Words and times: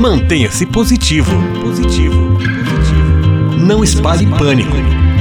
Mantenha-se 0.00 0.64
positivo. 0.64 1.30
Positivo. 1.60 2.38
Positivo. 2.38 3.58
Não 3.58 3.84
espalhe 3.84 4.26
pânico. 4.26 4.74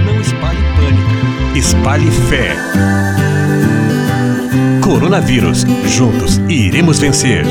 Não 0.06 0.22
espalhe 0.22 0.58
pânico. 0.78 1.58
Espalhe 1.58 2.10
fé. 2.10 2.56
Coronavírus. 4.82 5.66
Juntos 5.86 6.38
iremos 6.48 6.98
vencer. 6.98 7.44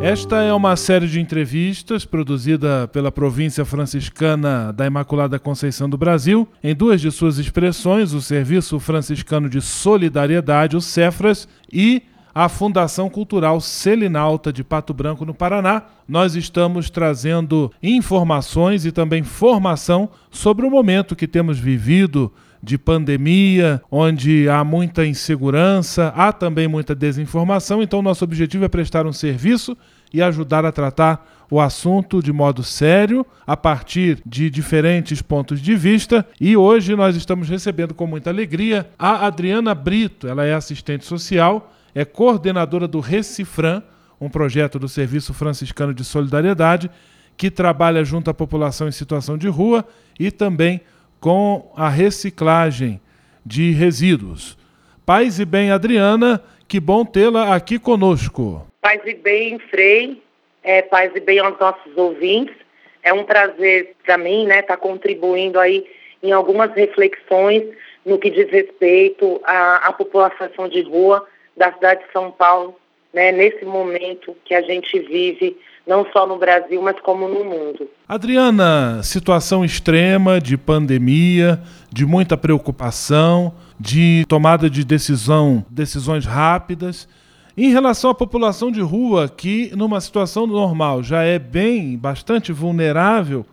Esta 0.00 0.36
é 0.36 0.54
uma 0.54 0.74
série 0.74 1.06
de 1.06 1.20
entrevistas 1.20 2.06
produzida 2.06 2.88
pela 2.88 3.12
província 3.12 3.66
franciscana 3.66 4.72
da 4.72 4.86
Imaculada 4.86 5.38
Conceição 5.38 5.86
do 5.86 5.98
Brasil, 5.98 6.48
em 6.64 6.74
duas 6.74 7.02
de 7.02 7.10
suas 7.10 7.36
expressões, 7.36 8.14
o 8.14 8.22
Serviço 8.22 8.80
Franciscano 8.80 9.50
de 9.50 9.60
Solidariedade, 9.60 10.78
o 10.78 10.80
CEFRAS, 10.80 11.46
e 11.70 12.04
a 12.42 12.48
Fundação 12.48 13.10
Cultural 13.10 13.60
Selinalta 13.60 14.50
de 14.50 14.64
Pato 14.64 14.94
Branco, 14.94 15.26
no 15.26 15.34
Paraná. 15.34 15.82
Nós 16.08 16.34
estamos 16.34 16.88
trazendo 16.88 17.70
informações 17.82 18.86
e 18.86 18.90
também 18.90 19.22
formação 19.22 20.08
sobre 20.30 20.64
o 20.64 20.70
momento 20.70 21.14
que 21.14 21.28
temos 21.28 21.58
vivido 21.58 22.32
de 22.62 22.78
pandemia, 22.78 23.82
onde 23.90 24.48
há 24.48 24.64
muita 24.64 25.04
insegurança, 25.04 26.14
há 26.16 26.32
também 26.32 26.66
muita 26.66 26.94
desinformação. 26.94 27.82
Então, 27.82 28.00
nosso 28.00 28.24
objetivo 28.24 28.64
é 28.64 28.68
prestar 28.68 29.04
um 29.04 29.12
serviço 29.12 29.76
e 30.10 30.22
ajudar 30.22 30.64
a 30.64 30.72
tratar 30.72 31.28
o 31.50 31.60
assunto 31.60 32.22
de 32.22 32.32
modo 32.32 32.62
sério, 32.62 33.26
a 33.46 33.56
partir 33.56 34.22
de 34.24 34.48
diferentes 34.48 35.20
pontos 35.20 35.60
de 35.60 35.74
vista. 35.74 36.26
E 36.40 36.56
hoje 36.56 36.96
nós 36.96 37.16
estamos 37.16 37.50
recebendo 37.50 37.92
com 37.92 38.06
muita 38.06 38.30
alegria 38.30 38.88
a 38.98 39.26
Adriana 39.26 39.74
Brito, 39.74 40.26
ela 40.26 40.46
é 40.46 40.54
assistente 40.54 41.04
social, 41.04 41.70
é 41.94 42.04
coordenadora 42.04 42.86
do 42.86 43.00
Recifran, 43.00 43.82
um 44.20 44.28
projeto 44.28 44.78
do 44.78 44.88
Serviço 44.88 45.32
Franciscano 45.32 45.94
de 45.94 46.04
Solidariedade, 46.04 46.90
que 47.36 47.50
trabalha 47.50 48.04
junto 48.04 48.30
à 48.30 48.34
população 48.34 48.86
em 48.86 48.92
situação 48.92 49.38
de 49.38 49.48
rua 49.48 49.84
e 50.18 50.30
também 50.30 50.80
com 51.18 51.72
a 51.76 51.88
reciclagem 51.88 53.00
de 53.44 53.70
resíduos. 53.72 54.58
Paz 55.06 55.38
e 55.38 55.44
bem, 55.44 55.70
Adriana, 55.70 56.42
que 56.68 56.78
bom 56.78 57.04
tê-la 57.04 57.54
aqui 57.54 57.78
conosco. 57.78 58.66
Paz 58.80 59.00
e 59.04 59.14
bem, 59.14 59.58
Frei, 59.70 60.22
é, 60.62 60.82
paz 60.82 61.12
e 61.14 61.20
bem 61.20 61.38
aos 61.38 61.58
nossos 61.58 61.96
ouvintes. 61.96 62.54
É 63.02 63.12
um 63.12 63.24
prazer 63.24 63.94
para 64.04 64.18
mim, 64.18 64.46
né, 64.46 64.60
estar 64.60 64.76
tá 64.76 64.82
contribuindo 64.82 65.58
aí 65.58 65.86
em 66.22 66.32
algumas 66.32 66.72
reflexões 66.74 67.64
no 68.04 68.18
que 68.18 68.30
diz 68.30 68.50
respeito 68.50 69.40
à, 69.44 69.88
à 69.88 69.92
população 69.92 70.68
de 70.68 70.82
rua 70.82 71.26
da 71.60 71.70
cidade 71.74 72.00
de 72.06 72.10
São 72.10 72.30
Paulo, 72.30 72.74
né, 73.12 73.30
nesse 73.30 73.66
momento 73.66 74.34
que 74.46 74.54
a 74.54 74.62
gente 74.62 74.98
vive, 74.98 75.58
não 75.86 76.06
só 76.10 76.26
no 76.26 76.38
Brasil, 76.38 76.80
mas 76.80 76.98
como 77.00 77.28
no 77.28 77.44
mundo. 77.44 77.86
Adriana, 78.08 79.02
situação 79.02 79.62
extrema 79.62 80.40
de 80.40 80.56
pandemia, 80.56 81.60
de 81.92 82.06
muita 82.06 82.34
preocupação, 82.34 83.52
de 83.78 84.24
tomada 84.26 84.70
de 84.70 84.84
decisão, 84.84 85.62
decisões 85.68 86.24
rápidas. 86.24 87.06
Em 87.54 87.70
relação 87.70 88.10
à 88.10 88.14
população 88.14 88.70
de 88.70 88.80
rua, 88.80 89.28
que 89.28 89.70
numa 89.76 90.00
situação 90.00 90.46
normal 90.46 91.02
já 91.02 91.24
é 91.24 91.38
bem, 91.38 91.98
bastante 91.98 92.52
vulnerável, 92.52 93.44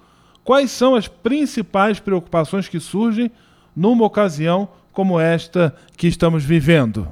quais 0.46 0.72
são 0.72 0.96
as 0.96 1.10
principais 1.10 2.00
preocupações 2.00 2.70
que 2.70 2.80
surgem 2.80 3.30
numa 3.76 4.06
ocasião 4.06 4.70
como 4.94 5.20
esta 5.20 5.76
que 5.98 6.08
estamos 6.08 6.46
vivendo? 6.46 7.08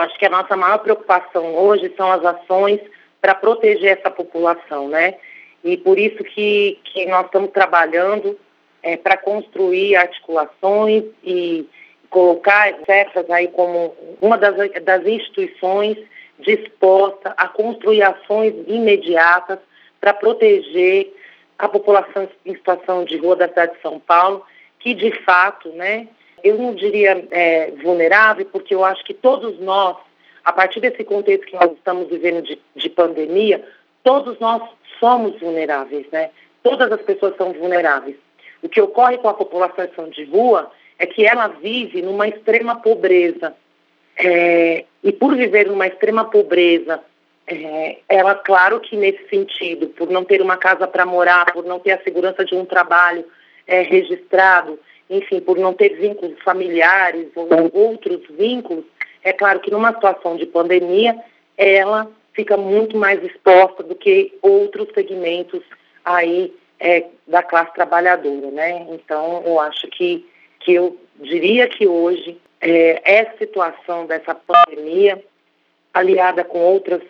Acho 0.00 0.18
que 0.18 0.26
a 0.26 0.30
nossa 0.30 0.56
maior 0.56 0.78
preocupação 0.78 1.54
hoje 1.54 1.92
são 1.96 2.10
as 2.10 2.24
ações 2.24 2.80
para 3.20 3.34
proteger 3.34 3.98
essa 3.98 4.10
população, 4.10 4.88
né? 4.88 5.14
E 5.62 5.76
por 5.76 5.98
isso 5.98 6.24
que, 6.24 6.78
que 6.84 7.06
nós 7.06 7.26
estamos 7.26 7.50
trabalhando 7.50 8.38
é, 8.82 8.96
para 8.96 9.16
construir 9.16 9.96
articulações 9.96 11.04
e 11.22 11.68
colocar 12.08 12.74
certas 12.86 13.28
aí 13.30 13.48
como 13.48 13.94
uma 14.20 14.36
das, 14.36 14.56
das 14.82 15.06
instituições 15.06 15.98
disposta 16.38 17.34
a 17.36 17.46
construir 17.46 18.02
ações 18.02 18.54
imediatas 18.66 19.58
para 20.00 20.14
proteger 20.14 21.14
a 21.58 21.68
população 21.68 22.28
em 22.46 22.54
situação 22.54 23.04
de 23.04 23.18
rua 23.18 23.36
da 23.36 23.48
cidade 23.48 23.74
de 23.74 23.82
São 23.82 24.00
Paulo, 24.00 24.44
que 24.78 24.94
de 24.94 25.12
fato, 25.24 25.68
né, 25.70 26.08
eu 26.42 26.58
não 26.58 26.74
diria 26.74 27.26
é, 27.30 27.70
vulnerável, 27.82 28.46
porque 28.46 28.74
eu 28.74 28.84
acho 28.84 29.04
que 29.04 29.14
todos 29.14 29.58
nós, 29.60 29.96
a 30.44 30.52
partir 30.52 30.80
desse 30.80 31.04
contexto 31.04 31.46
que 31.46 31.54
nós 31.54 31.72
estamos 31.72 32.08
vivendo 32.08 32.42
de, 32.42 32.58
de 32.74 32.88
pandemia, 32.90 33.64
todos 34.02 34.38
nós 34.38 34.62
somos 34.98 35.38
vulneráveis, 35.40 36.06
né? 36.12 36.30
Todas 36.62 36.90
as 36.92 37.00
pessoas 37.02 37.36
são 37.36 37.52
vulneráveis. 37.52 38.16
O 38.62 38.68
que 38.68 38.80
ocorre 38.80 39.18
com 39.18 39.28
a 39.28 39.34
população 39.34 40.08
de 40.10 40.24
rua 40.24 40.70
é 40.98 41.06
que 41.06 41.24
ela 41.24 41.48
vive 41.48 42.02
numa 42.02 42.28
extrema 42.28 42.76
pobreza. 42.76 43.54
É, 44.16 44.84
e 45.02 45.12
por 45.12 45.34
viver 45.34 45.66
numa 45.66 45.86
extrema 45.86 46.26
pobreza, 46.26 47.00
é, 47.46 47.98
ela, 48.08 48.34
claro 48.34 48.78
que 48.80 48.96
nesse 48.96 49.26
sentido, 49.28 49.88
por 49.88 50.10
não 50.10 50.24
ter 50.24 50.42
uma 50.42 50.58
casa 50.58 50.86
para 50.86 51.06
morar, 51.06 51.52
por 51.52 51.64
não 51.64 51.78
ter 51.78 51.92
a 51.92 52.02
segurança 52.02 52.44
de 52.44 52.54
um 52.54 52.66
trabalho 52.66 53.24
é, 53.66 53.80
registrado, 53.80 54.78
enfim, 55.10 55.40
por 55.40 55.58
não 55.58 55.74
ter 55.74 55.96
vínculos 55.96 56.38
familiares 56.42 57.26
ou 57.34 57.48
outros 57.72 58.20
vínculos, 58.30 58.84
é 59.22 59.32
claro 59.32 59.58
que 59.58 59.70
numa 59.70 59.92
situação 59.92 60.36
de 60.36 60.46
pandemia, 60.46 61.18
ela 61.58 62.08
fica 62.32 62.56
muito 62.56 62.96
mais 62.96 63.22
exposta 63.22 63.82
do 63.82 63.94
que 63.94 64.32
outros 64.40 64.88
segmentos 64.94 65.62
aí 66.04 66.54
é, 66.78 67.04
da 67.26 67.42
classe 67.42 67.74
trabalhadora, 67.74 68.50
né? 68.50 68.86
Então, 68.90 69.42
eu 69.44 69.58
acho 69.58 69.88
que, 69.88 70.26
que 70.60 70.72
eu 70.72 70.96
diria 71.16 71.68
que 71.68 71.86
hoje 71.86 72.40
é, 72.60 73.02
essa 73.04 73.36
situação 73.36 74.06
dessa 74.06 74.34
pandemia, 74.34 75.22
aliada 75.92 76.44
com 76.44 76.58
outras, 76.60 77.02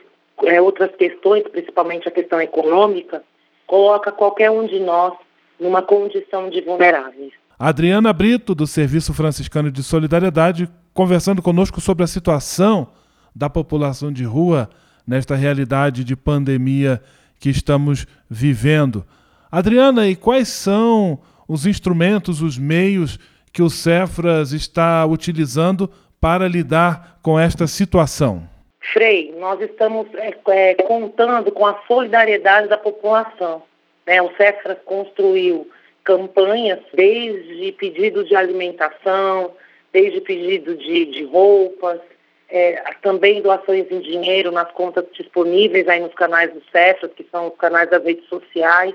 é, 0.45 0.61
outras 0.61 0.91
questões, 0.97 1.45
principalmente 1.45 2.09
a 2.09 2.13
questão 2.13 2.41
econômica, 2.41 3.23
coloca 3.67 4.11
qualquer 4.11 4.51
um 4.51 4.67
de 4.67 4.81
nós 4.81 5.15
numa 5.59 5.83
condição 5.83 6.49
de 6.49 6.63
vulneráveis. 6.63 7.33
Adriana 7.63 8.11
Brito, 8.11 8.55
do 8.55 8.67
Serviço 8.67 9.13
Franciscano 9.13 9.71
de 9.71 9.83
Solidariedade, 9.83 10.67
conversando 10.95 11.43
conosco 11.43 11.79
sobre 11.79 12.03
a 12.03 12.07
situação 12.07 12.89
da 13.37 13.51
população 13.51 14.11
de 14.11 14.25
rua 14.25 14.71
nesta 15.07 15.35
realidade 15.35 16.03
de 16.03 16.17
pandemia 16.17 17.03
que 17.39 17.51
estamos 17.51 18.07
vivendo. 18.31 19.05
Adriana, 19.53 20.09
e 20.09 20.17
quais 20.17 20.49
são 20.49 21.21
os 21.47 21.67
instrumentos, 21.67 22.41
os 22.41 22.57
meios 22.57 23.19
que 23.53 23.61
o 23.61 23.69
Cefras 23.69 24.53
está 24.53 25.05
utilizando 25.05 25.91
para 26.19 26.49
lidar 26.49 27.19
com 27.21 27.39
esta 27.39 27.67
situação? 27.67 28.49
Frei, 28.91 29.37
nós 29.39 29.61
estamos 29.61 30.07
é, 30.15 30.35
é, 30.49 30.75
contando 30.77 31.53
com 31.53 31.67
a 31.67 31.79
solidariedade 31.87 32.69
da 32.69 32.79
população. 32.79 33.63
Né? 34.07 34.23
O 34.23 34.35
Cefras 34.39 34.79
construiu 34.87 35.69
campanhas, 36.05 36.81
desde 36.93 37.73
pedidos 37.73 38.29
de 38.29 38.37
alimentação, 38.37 39.53
desde 39.93 40.21
pedido 40.21 40.77
de, 40.77 41.07
de 41.07 41.25
roupas, 41.25 42.01
é, 42.49 42.83
também 43.01 43.41
doações 43.41 43.87
em 43.91 44.01
dinheiro 44.01 44.51
nas 44.51 44.71
contas 44.73 45.05
disponíveis 45.13 45.87
aí 45.89 46.01
nos 46.01 46.15
canais 46.15 46.53
do 46.53 46.63
CEFRAS, 46.73 47.13
que 47.15 47.27
são 47.31 47.49
os 47.49 47.57
canais 47.57 47.89
das 47.89 48.03
redes 48.03 48.29
sociais, 48.29 48.95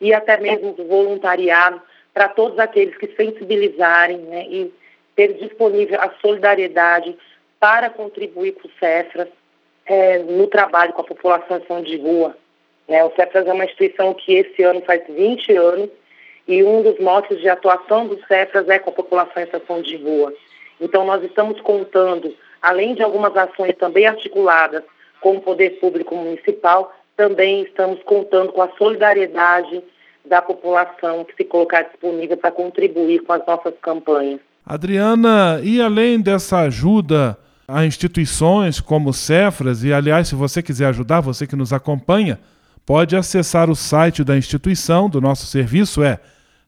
e 0.00 0.12
até 0.12 0.36
mesmo 0.36 0.72
do 0.72 0.84
voluntariado, 0.84 1.80
para 2.12 2.28
todos 2.28 2.58
aqueles 2.58 2.96
que 2.96 3.06
sensibilizarem 3.14 4.18
né, 4.18 4.46
e 4.48 4.72
ter 5.14 5.34
disponível 5.34 6.00
a 6.00 6.12
solidariedade 6.20 7.16
para 7.60 7.90
contribuir 7.90 8.52
com 8.52 8.66
o 8.66 8.70
CEFRAS 8.78 9.28
é, 9.86 10.18
no 10.18 10.46
trabalho 10.46 10.92
com 10.92 11.00
a 11.00 11.04
população 11.04 11.82
de 11.82 11.96
rua. 11.96 12.36
Né? 12.88 13.02
O 13.04 13.14
CEFRAS 13.14 13.46
é 13.46 13.52
uma 13.52 13.64
instituição 13.64 14.14
que 14.14 14.34
esse 14.34 14.62
ano 14.62 14.80
faz 14.82 15.02
20 15.08 15.56
anos 15.56 15.90
e 16.48 16.64
um 16.64 16.82
dos 16.82 16.98
motes 16.98 17.38
de 17.38 17.48
atuação 17.48 18.06
do 18.06 18.18
CEFRAS 18.26 18.66
é 18.68 18.78
com 18.78 18.88
a 18.88 18.94
população 18.94 19.42
em 19.42 19.44
situação 19.44 19.82
de 19.82 19.96
rua. 19.98 20.32
Então, 20.80 21.04
nós 21.04 21.22
estamos 21.22 21.60
contando, 21.60 22.34
além 22.62 22.94
de 22.94 23.02
algumas 23.02 23.36
ações 23.36 23.76
também 23.76 24.06
articuladas 24.06 24.82
com 25.20 25.36
o 25.36 25.40
poder 25.42 25.78
público 25.78 26.16
municipal, 26.16 26.94
também 27.14 27.62
estamos 27.64 28.02
contando 28.02 28.52
com 28.52 28.62
a 28.62 28.70
solidariedade 28.78 29.82
da 30.24 30.40
população 30.40 31.24
que 31.24 31.34
se 31.36 31.44
colocar 31.44 31.82
disponível 31.82 32.36
para 32.36 32.50
contribuir 32.50 33.20
com 33.20 33.32
as 33.34 33.44
nossas 33.46 33.74
campanhas. 33.82 34.40
Adriana, 34.64 35.60
e 35.62 35.82
além 35.82 36.20
dessa 36.20 36.60
ajuda 36.60 37.36
a 37.66 37.84
instituições 37.84 38.80
como 38.80 39.12
Cefras, 39.12 39.84
e 39.84 39.92
aliás, 39.92 40.28
se 40.28 40.34
você 40.34 40.62
quiser 40.62 40.86
ajudar, 40.86 41.20
você 41.20 41.46
que 41.46 41.56
nos 41.56 41.72
acompanha, 41.72 42.38
pode 42.86 43.14
acessar 43.14 43.68
o 43.68 43.76
site 43.76 44.24
da 44.24 44.36
instituição, 44.36 45.10
do 45.10 45.20
nosso 45.20 45.44
serviço, 45.46 46.02
é 46.02 46.18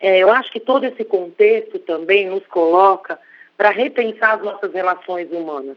é, 0.00 0.18
eu 0.18 0.30
acho 0.32 0.50
que 0.50 0.58
todo 0.58 0.84
esse 0.84 1.04
contexto 1.04 1.78
também 1.78 2.28
nos 2.28 2.44
coloca 2.46 3.20
para 3.56 3.70
repensar 3.70 4.36
as 4.36 4.42
nossas 4.42 4.72
relações 4.72 5.30
humanas. 5.30 5.76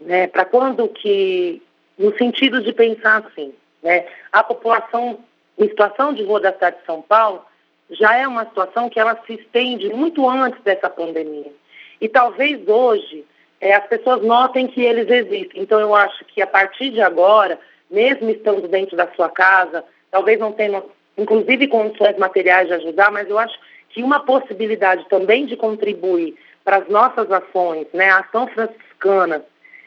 Né? 0.00 0.28
Para 0.28 0.44
quando 0.44 0.88
que, 0.88 1.60
no 1.98 2.16
sentido 2.16 2.62
de 2.62 2.72
pensar 2.72 3.26
assim, 3.26 3.52
né? 3.82 4.06
a 4.32 4.42
população 4.42 5.18
em 5.58 5.68
situação 5.68 6.14
de 6.14 6.22
rua 6.22 6.40
da 6.40 6.52
cidade 6.52 6.78
de 6.78 6.86
São 6.86 7.02
Paulo 7.02 7.44
já 7.90 8.16
é 8.16 8.26
uma 8.26 8.46
situação 8.46 8.88
que 8.88 9.00
ela 9.00 9.20
se 9.26 9.34
estende 9.34 9.90
muito 9.90 10.26
antes 10.26 10.62
dessa 10.62 10.88
pandemia. 10.88 11.52
E 12.00 12.08
talvez 12.08 12.66
hoje 12.66 13.26
é, 13.60 13.74
as 13.74 13.86
pessoas 13.86 14.22
notem 14.22 14.66
que 14.66 14.82
eles 14.82 15.08
existem. 15.08 15.62
Então 15.62 15.78
eu 15.80 15.94
acho 15.94 16.24
que 16.26 16.40
a 16.40 16.46
partir 16.46 16.90
de 16.90 17.00
agora, 17.00 17.58
mesmo 17.90 18.30
estando 18.30 18.66
dentro 18.68 18.96
da 18.96 19.08
sua 19.14 19.28
casa, 19.28 19.84
talvez 20.10 20.38
não 20.38 20.52
tenham, 20.52 20.82
inclusive 21.16 21.68
condições 21.68 22.16
materiais 22.16 22.68
de 22.68 22.74
ajudar, 22.74 23.10
mas 23.10 23.28
eu 23.28 23.38
acho 23.38 23.58
que 23.90 24.02
uma 24.02 24.20
possibilidade 24.20 25.06
também 25.08 25.46
de 25.46 25.56
contribuir 25.56 26.36
para 26.64 26.76
as 26.78 26.88
nossas 26.88 27.30
ações, 27.30 27.86
né, 27.92 28.10
a 28.10 28.18
ação 28.18 28.46
franciscana, 28.48 29.44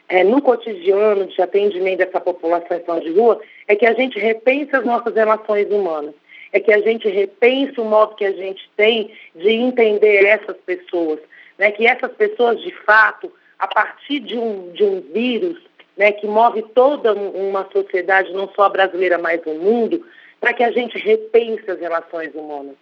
é, 0.08 0.22
no 0.22 0.42
cotidiano 0.42 1.26
de 1.26 1.40
atendimento 1.40 1.98
dessa 1.98 2.20
população 2.20 2.76
em 2.76 3.00
de 3.00 3.18
rua, 3.18 3.40
é 3.66 3.74
que 3.74 3.86
a 3.86 3.94
gente 3.94 4.18
repense 4.18 4.76
as 4.76 4.84
nossas 4.84 5.14
relações 5.14 5.66
humanas 5.70 6.14
é 6.54 6.60
que 6.60 6.72
a 6.72 6.80
gente 6.80 7.08
repense 7.08 7.78
o 7.80 7.84
modo 7.84 8.14
que 8.14 8.24
a 8.24 8.30
gente 8.30 8.70
tem 8.76 9.10
de 9.34 9.50
entender 9.50 10.24
essas 10.24 10.56
pessoas, 10.58 11.18
né? 11.58 11.72
que 11.72 11.84
essas 11.84 12.12
pessoas, 12.12 12.62
de 12.62 12.70
fato, 12.86 13.30
a 13.64 13.66
partir 13.66 14.20
de 14.20 14.36
um, 14.36 14.72
de 14.72 14.84
um 14.84 15.00
vírus 15.00 15.58
né, 15.96 16.12
que 16.12 16.26
move 16.26 16.62
toda 16.74 17.14
uma 17.14 17.66
sociedade, 17.72 18.30
não 18.32 18.46
só 18.54 18.68
brasileira, 18.68 19.16
mas 19.16 19.40
o 19.46 19.54
mundo, 19.54 20.04
para 20.38 20.52
que 20.52 20.62
a 20.62 20.70
gente 20.70 20.98
repense 20.98 21.70
as 21.70 21.80
relações 21.80 22.34
humanas. 22.34 22.74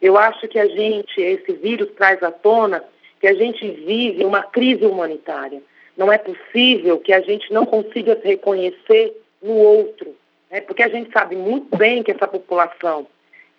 Eu 0.00 0.16
acho 0.16 0.48
que 0.48 0.58
a 0.58 0.66
gente, 0.66 1.20
esse 1.20 1.52
vírus 1.52 1.90
traz 1.96 2.22
à 2.22 2.30
tona 2.30 2.82
que 3.20 3.26
a 3.26 3.34
gente 3.34 3.68
vive 3.70 4.24
uma 4.24 4.42
crise 4.42 4.86
humanitária. 4.86 5.60
Não 5.96 6.10
é 6.10 6.16
possível 6.16 6.98
que 6.98 7.12
a 7.12 7.20
gente 7.20 7.52
não 7.52 7.66
consiga 7.66 8.16
se 8.16 8.26
reconhecer 8.26 9.14
no 9.42 9.54
outro, 9.54 10.16
né? 10.50 10.62
porque 10.62 10.82
a 10.82 10.88
gente 10.88 11.12
sabe 11.12 11.36
muito 11.36 11.76
bem 11.76 12.02
que 12.02 12.10
essa 12.10 12.26
população, 12.26 13.06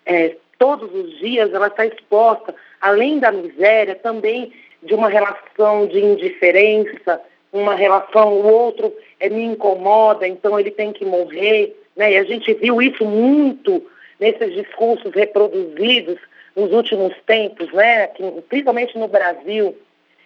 é, 0.04 0.36
todos 0.58 0.92
os 0.92 1.18
dias, 1.18 1.54
ela 1.54 1.68
está 1.68 1.86
exposta, 1.86 2.52
além 2.80 3.20
da 3.20 3.30
miséria, 3.30 3.94
também 3.94 4.52
de 4.84 4.94
uma 4.94 5.08
relação 5.08 5.86
de 5.86 5.98
indiferença, 5.98 7.20
uma 7.52 7.74
relação, 7.74 8.32
o 8.32 8.46
outro 8.46 8.92
é, 9.18 9.28
me 9.28 9.44
incomoda, 9.44 10.26
então 10.26 10.58
ele 10.58 10.70
tem 10.70 10.92
que 10.92 11.04
morrer. 11.04 11.76
Né? 11.96 12.12
E 12.12 12.16
a 12.16 12.24
gente 12.24 12.52
viu 12.54 12.82
isso 12.82 13.04
muito 13.04 13.82
nesses 14.18 14.52
discursos 14.54 15.12
reproduzidos 15.14 16.18
nos 16.54 16.72
últimos 16.72 17.14
tempos, 17.26 17.72
né? 17.72 18.08
principalmente 18.48 18.98
no 18.98 19.08
Brasil. 19.08 19.76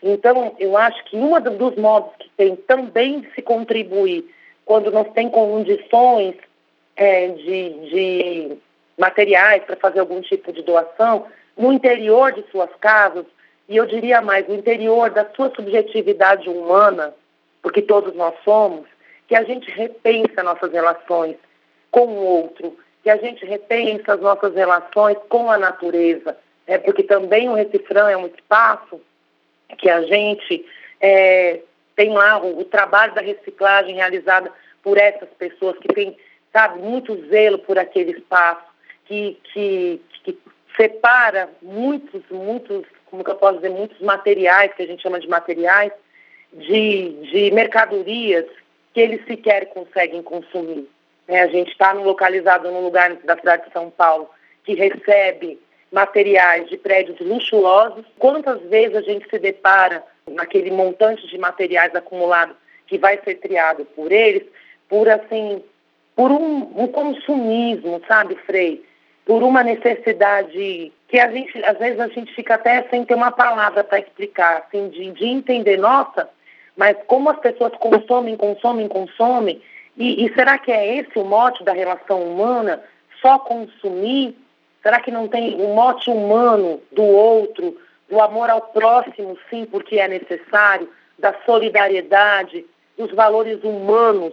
Então, 0.02 0.54
eu 0.58 0.76
acho 0.76 1.04
que 1.04 1.16
um 1.16 1.40
dos 1.40 1.76
modos 1.76 2.10
que 2.18 2.30
tem 2.36 2.54
também 2.56 3.20
de 3.20 3.30
se 3.34 3.42
contribuir 3.42 4.24
quando 4.64 4.90
não 4.90 5.04
tem 5.04 5.28
condições 5.28 6.34
é, 6.96 7.28
de, 7.28 7.70
de 7.90 8.56
materiais 8.98 9.64
para 9.64 9.76
fazer 9.76 10.00
algum 10.00 10.20
tipo 10.20 10.52
de 10.52 10.62
doação, 10.62 11.26
no 11.56 11.72
interior 11.72 12.32
de 12.32 12.44
suas 12.50 12.70
casas, 12.80 13.24
e 13.68 13.76
eu 13.76 13.86
diria 13.86 14.20
mais, 14.20 14.46
no 14.48 14.54
interior 14.54 15.10
da 15.10 15.28
sua 15.34 15.52
subjetividade 15.54 16.48
humana, 16.48 17.14
porque 17.62 17.82
todos 17.82 18.14
nós 18.14 18.34
somos, 18.44 18.86
que 19.26 19.36
a 19.36 19.44
gente 19.44 19.70
repensa 19.70 20.42
nossas 20.42 20.72
relações 20.72 21.36
com 21.90 22.06
o 22.06 22.24
outro, 22.24 22.76
que 23.02 23.10
a 23.10 23.16
gente 23.16 23.44
repensa 23.44 24.14
as 24.14 24.20
nossas 24.20 24.54
relações 24.54 25.18
com 25.28 25.50
a 25.50 25.58
natureza, 25.58 26.36
é 26.66 26.78
porque 26.78 27.02
também 27.02 27.48
o 27.48 27.54
Recifrão 27.54 28.08
é 28.08 28.16
um 28.16 28.26
espaço 28.26 29.00
que 29.76 29.88
a 29.88 30.02
gente 30.02 30.64
é, 31.00 31.60
tem 31.94 32.10
lá 32.10 32.42
o, 32.42 32.60
o 32.60 32.64
trabalho 32.64 33.14
da 33.14 33.20
reciclagem 33.20 33.96
realizada 33.96 34.50
por 34.82 34.96
essas 34.96 35.28
pessoas 35.38 35.76
que 35.78 35.88
têm 35.88 36.16
sabe, 36.52 36.80
muito 36.80 37.14
zelo 37.28 37.58
por 37.58 37.78
aquele 37.78 38.12
espaço, 38.12 38.64
que, 39.04 39.38
que, 39.52 40.00
que 40.24 40.38
separa 40.76 41.48
muitos, 41.62 42.22
muitos, 42.30 42.84
como 43.10 43.24
que 43.24 43.30
eu 43.30 43.36
posso 43.36 43.56
dizer, 43.56 43.70
muitos 43.70 44.00
materiais, 44.00 44.72
que 44.74 44.82
a 44.82 44.86
gente 44.86 45.02
chama 45.02 45.20
de 45.20 45.28
materiais, 45.28 45.92
de, 46.52 47.10
de 47.30 47.50
mercadorias 47.50 48.46
que 48.92 49.00
eles 49.00 49.24
sequer 49.26 49.66
conseguem 49.66 50.22
consumir. 50.22 50.88
É, 51.26 51.40
a 51.40 51.46
gente 51.46 51.70
está 51.70 51.92
localizado 51.92 52.70
num 52.70 52.82
lugar 52.82 53.14
da 53.16 53.36
cidade 53.36 53.66
de 53.66 53.72
São 53.72 53.90
Paulo 53.90 54.28
que 54.64 54.74
recebe 54.74 55.58
materiais 55.92 56.68
de 56.68 56.76
prédios 56.76 57.18
luxuosos. 57.20 58.04
Quantas 58.18 58.60
vezes 58.62 58.96
a 58.96 59.02
gente 59.02 59.28
se 59.28 59.38
depara 59.38 60.02
naquele 60.26 60.70
montante 60.70 61.26
de 61.26 61.38
materiais 61.38 61.94
acumulado 61.94 62.56
que 62.86 62.98
vai 62.98 63.20
ser 63.22 63.36
triado 63.36 63.84
por 63.84 64.10
eles, 64.10 64.44
por 64.88 65.08
assim 65.08 65.62
por 66.16 66.32
um, 66.32 66.82
um 66.82 66.88
consumismo, 66.88 68.02
sabe, 68.08 68.34
Frei? 68.44 68.84
Por 69.28 69.42
uma 69.42 69.62
necessidade 69.62 70.90
que 71.06 71.20
a 71.20 71.30
gente, 71.30 71.62
às 71.62 71.76
vezes 71.76 72.00
a 72.00 72.08
gente 72.08 72.34
fica 72.34 72.54
até 72.54 72.82
sem 72.88 73.04
ter 73.04 73.14
uma 73.14 73.30
palavra 73.30 73.84
para 73.84 73.98
explicar, 73.98 74.64
assim, 74.66 74.88
de, 74.88 75.10
de 75.12 75.26
entender, 75.26 75.76
nossa, 75.76 76.30
mas 76.74 76.96
como 77.06 77.28
as 77.28 77.38
pessoas 77.38 77.74
consomem, 77.74 78.38
consomem, 78.38 78.88
consomem, 78.88 79.60
e, 79.98 80.24
e 80.24 80.32
será 80.32 80.56
que 80.56 80.72
é 80.72 80.96
esse 80.96 81.18
o 81.18 81.26
mote 81.26 81.62
da 81.62 81.74
relação 81.74 82.22
humana? 82.22 82.82
Só 83.20 83.38
consumir? 83.38 84.34
Será 84.82 84.98
que 84.98 85.10
não 85.10 85.28
tem 85.28 85.60
o 85.60 85.74
mote 85.74 86.08
humano 86.08 86.80
do 86.90 87.02
outro, 87.02 87.76
do 88.08 88.18
amor 88.22 88.48
ao 88.48 88.62
próximo, 88.62 89.36
sim, 89.50 89.66
porque 89.66 89.98
é 89.98 90.08
necessário, 90.08 90.88
da 91.18 91.34
solidariedade, 91.44 92.64
dos 92.96 93.12
valores 93.12 93.62
humanos? 93.62 94.32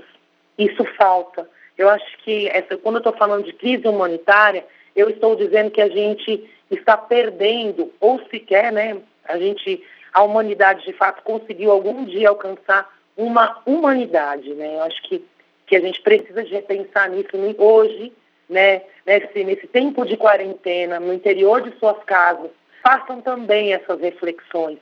Isso 0.58 0.86
falta. 0.98 1.50
Eu 1.78 1.90
acho 1.90 2.18
que 2.20 2.48
essa, 2.48 2.78
quando 2.78 2.96
eu 2.96 3.00
estou 3.00 3.14
falando 3.14 3.44
de 3.44 3.52
crise 3.52 3.86
humanitária, 3.86 4.64
eu 4.96 5.10
estou 5.10 5.36
dizendo 5.36 5.72
que 5.72 5.82
a 5.82 5.90
gente 5.90 6.50
está 6.72 6.98
perdendo, 6.98 7.92
ou 8.00 8.20
sequer, 8.30 8.72
né, 8.72 8.98
a 9.28 9.38
gente, 9.38 9.84
a 10.14 10.24
humanidade 10.24 10.86
de 10.86 10.94
fato 10.94 11.22
conseguiu 11.24 11.72
algum 11.72 12.06
dia 12.06 12.30
alcançar 12.30 12.94
uma 13.18 13.62
humanidade, 13.66 14.54
né? 14.54 14.76
Eu 14.76 14.84
acho 14.84 15.02
que, 15.04 15.24
que 15.68 15.76
a 15.76 15.80
gente 15.80 16.02
precisa 16.02 16.44
de 16.44 16.54
repensar 16.54 17.10
nisso 17.10 17.32
hoje, 17.58 18.12
né, 18.50 18.84
nesse, 19.06 19.44
nesse 19.44 19.68
tempo 19.68 20.06
de 20.06 20.18
quarentena, 20.18 21.00
no 21.00 21.14
interior 21.14 21.62
de 21.62 21.78
suas 21.80 22.02
casas, 22.04 22.52
façam 22.84 23.22
também 23.22 23.74
essas 23.74 24.00
reflexões 24.00 24.78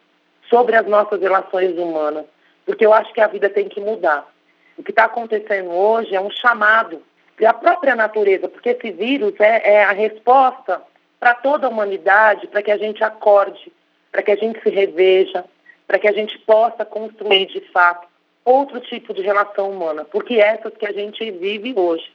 sobre 0.50 0.76
as 0.76 0.86
nossas 0.86 1.22
relações 1.22 1.78
humanas, 1.78 2.26
porque 2.66 2.86
eu 2.86 2.94
acho 2.94 3.14
que 3.14 3.22
a 3.22 3.28
vida 3.28 3.50
tem 3.50 3.70
que 3.70 3.80
mudar. 3.80 4.28
O 4.78 4.84
que 4.84 4.92
está 4.92 5.06
acontecendo 5.06 5.72
hoje 5.72 6.16
é 6.16 6.20
um 6.20 6.32
chamado 6.32 7.02
da 7.40 7.54
própria 7.54 7.96
natureza, 7.96 8.48
porque 8.48 8.70
esse 8.70 8.92
vírus 8.92 9.34
é, 9.40 9.76
é 9.76 9.84
a 9.84 9.92
resposta 9.92 10.82
para 11.20 11.34
toda 11.36 11.68
a 11.68 11.70
humanidade, 11.70 12.48
para 12.48 12.62
que 12.62 12.72
a 12.72 12.78
gente 12.78 13.04
acorde, 13.04 13.72
para 14.12 14.22
que 14.22 14.32
a 14.32 14.36
gente 14.36 14.62
se 14.62 14.70
reveja, 14.70 15.46
para 15.88 15.98
que 15.98 16.08
a 16.08 16.12
gente 16.12 16.38
possa 16.40 16.86
construir 16.86 17.48
de 17.48 17.62
fato 17.72 18.08
outro 18.46 18.80
tipo 18.82 19.14
de 19.14 19.22
relação 19.22 19.72
humana, 19.72 20.04
porque 20.04 20.36
essas 20.36 20.74
que 20.74 20.86
a 20.86 20.92
gente 20.92 21.32
vive 21.32 21.74
hoje 21.76 22.12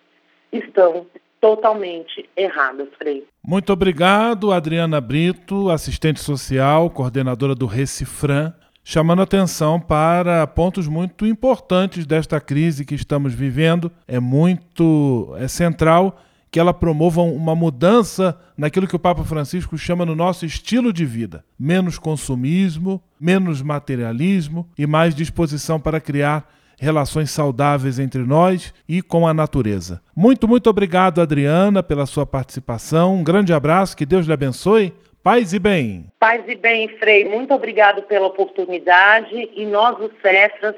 estão 0.53 1.07
totalmente 1.41 2.29
erradas, 2.37 2.89
Frei. 2.99 3.27
Muito 3.43 3.73
obrigado, 3.73 4.53
Adriana 4.53 5.01
Brito, 5.01 5.71
assistente 5.71 6.21
social, 6.21 6.91
coordenadora 6.91 7.55
do 7.55 7.67
Recifran 7.67 8.53
chamando 8.90 9.21
atenção 9.21 9.78
para 9.78 10.47
pontos 10.47 10.88
muito 10.88 11.26
importantes 11.26 12.07
desta 12.07 12.40
crise 12.40 12.87
que 12.87 12.95
estamos 12.95 13.35
vivendo. 13.35 13.92
É 14.09 14.18
muito 14.18 15.35
é 15.37 15.47
central 15.47 16.18
que 16.50 16.59
ela 16.59 16.73
promova 16.73 17.21
uma 17.21 17.54
mudança 17.54 18.35
naquilo 18.57 18.87
que 18.87 18.97
o 18.97 18.99
Papa 18.99 19.23
Francisco 19.25 19.76
chama 19.76 20.07
no 20.07 20.14
nosso 20.14 20.47
estilo 20.47 20.90
de 20.90 21.04
vida: 21.04 21.45
menos 21.61 21.99
consumismo, 21.99 22.99
menos 23.21 23.61
materialismo 23.61 24.66
e 24.78 24.87
mais 24.87 25.14
disposição 25.14 25.78
para 25.78 26.00
criar 26.00 26.49
relações 26.78 27.30
saudáveis 27.30 27.99
entre 27.99 28.23
nós 28.23 28.73
e 28.88 29.02
com 29.02 29.28
a 29.28 29.35
natureza. 29.35 30.00
Muito, 30.16 30.49
muito 30.49 30.71
obrigado, 30.71 31.21
Adriana, 31.21 31.83
pela 31.83 32.07
sua 32.07 32.25
participação. 32.25 33.16
Um 33.16 33.25
grande 33.25 33.52
abraço, 33.52 33.95
que 33.95 34.07
Deus 34.07 34.25
lhe 34.25 34.33
abençoe. 34.33 34.95
Paz 35.23 35.53
e 35.53 35.59
bem. 35.59 36.07
Paz 36.19 36.43
e 36.47 36.55
bem, 36.55 36.89
Frei. 36.99 37.29
Muito 37.29 37.53
obrigado 37.53 38.03
pela 38.03 38.27
oportunidade 38.27 39.51
e 39.55 39.67
nós, 39.67 39.99
os 40.01 40.11
Cefras, 40.23 40.75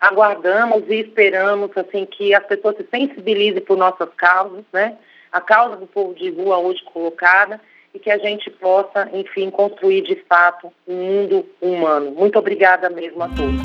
aguardamos 0.00 0.82
e 0.88 0.96
esperamos 0.96 1.70
assim 1.76 2.06
que 2.06 2.34
as 2.34 2.44
pessoas 2.44 2.76
se 2.76 2.86
sensibilizem 2.90 3.62
por 3.62 3.76
nossas 3.76 4.08
causas, 4.16 4.64
né? 4.72 4.96
A 5.30 5.40
causa 5.40 5.76
do 5.76 5.86
povo 5.86 6.14
de 6.14 6.30
rua 6.30 6.58
hoje 6.58 6.82
colocada 6.92 7.60
e 7.94 7.98
que 7.98 8.10
a 8.10 8.18
gente 8.18 8.50
possa, 8.50 9.08
enfim, 9.12 9.50
construir 9.50 10.02
de 10.02 10.16
fato 10.28 10.72
um 10.88 10.94
mundo 10.94 11.46
humano. 11.60 12.10
Muito 12.10 12.38
obrigada 12.38 12.90
mesmo 12.90 13.22
a 13.22 13.28
todos. 13.28 13.62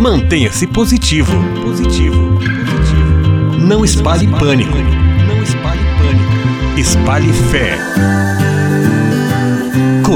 Mantenha-se 0.00 0.66
positivo. 0.68 1.32
Positivo. 1.62 2.38
Positivo. 2.38 3.66
Não 3.66 3.84
espalhe 3.84 4.26
pânico. 4.38 4.76
Não 5.26 5.42
espalhe 5.42 5.80
pânico. 5.98 6.78
Espalhe 6.78 7.32
fé. 7.50 8.45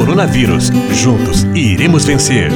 Coronavírus. 0.00 0.72
Juntos 1.04 1.46
iremos 1.54 2.06
vencer. 2.06 2.50